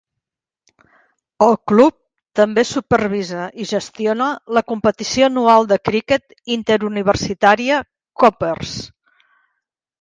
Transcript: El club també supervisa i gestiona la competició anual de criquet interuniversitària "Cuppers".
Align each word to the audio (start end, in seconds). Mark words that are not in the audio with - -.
El 1.47 1.51
club 1.71 1.95
també 2.39 2.63
supervisa 2.69 3.45
i 3.65 3.69
gestiona 3.73 4.31
la 4.59 4.65
competició 4.73 5.29
anual 5.31 5.71
de 5.75 5.81
criquet 5.91 6.37
interuniversitària 6.59 7.81
"Cuppers". 8.25 8.77